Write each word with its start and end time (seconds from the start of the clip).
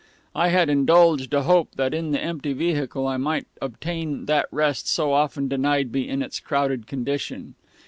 I 0.33 0.47
had 0.47 0.67
indulged 0.67 1.31
a 1.31 1.43
hope 1.43 1.75
that 1.75 1.93
in 1.93 2.09
the 2.09 2.19
empty 2.19 2.53
vehicle 2.53 3.05
I 3.05 3.17
might 3.17 3.45
obtain 3.61 4.25
that 4.25 4.47
rest 4.51 4.87
so 4.87 5.13
often 5.13 5.47
denied 5.47 5.91
me 5.91 6.09
in 6.09 6.23
its 6.23 6.39
crowded 6.39 6.87
condition. 6.87 7.53